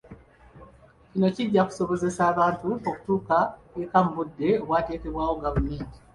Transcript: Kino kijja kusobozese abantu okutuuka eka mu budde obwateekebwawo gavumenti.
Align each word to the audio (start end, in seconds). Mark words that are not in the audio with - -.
Kino 1.09 1.27
kijja 1.35 1.61
kusobozese 1.67 2.21
abantu 2.31 2.67
okutuuka 2.89 3.37
eka 3.83 3.97
mu 4.05 4.11
budde 4.17 4.49
obwateekebwawo 4.63 5.33
gavumenti. 5.43 5.95